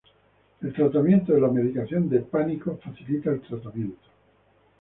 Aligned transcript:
El 0.61 0.73
tratamiento 0.73 1.31
de 1.31 1.41
la 1.41 1.49
medicación 1.49 2.09
de 2.09 2.21
pánico 2.21 2.75
facilita 2.83 3.29
el 3.29 3.41
tratamiento. 3.41 4.07